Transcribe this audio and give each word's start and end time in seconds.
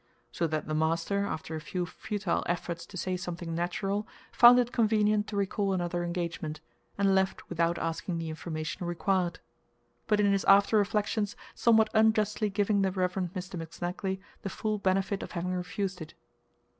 So 0.31 0.47
that 0.47 0.65
the 0.67 0.73
master, 0.73 1.27
after 1.27 1.53
a 1.55 1.61
few 1.61 1.85
futile 1.85 2.41
efforts 2.47 2.87
to 2.87 2.97
say 2.97 3.15
something 3.15 3.53
natural, 3.53 4.07
found 4.31 4.57
it 4.57 4.71
convenient 4.71 5.27
to 5.27 5.35
recall 5.35 5.73
another 5.73 6.03
engagement, 6.03 6.59
and 6.97 7.13
left 7.13 7.47
without 7.49 7.77
asking 7.77 8.17
the 8.17 8.27
information 8.29 8.87
required, 8.87 9.39
but 10.07 10.19
in 10.19 10.31
his 10.31 10.43
after 10.45 10.75
reflections 10.75 11.35
somewhat 11.53 11.91
unjustly 11.93 12.49
giving 12.49 12.81
the 12.81 12.91
Rev. 12.91 13.13
Mr. 13.13 13.61
McSnagley 13.63 14.19
the 14.41 14.49
full 14.49 14.79
benefit 14.79 15.21
of 15.21 15.33
having 15.33 15.53
refused 15.53 16.01
it. 16.01 16.15